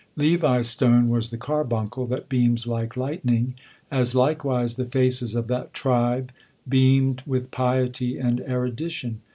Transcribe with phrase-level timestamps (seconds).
[0.15, 3.53] Levi's stone was the carbuncle, that beams like lightning,
[3.91, 6.31] as, likewise, the faces of that tribe
[6.67, 9.21] beamed with piety and erudition.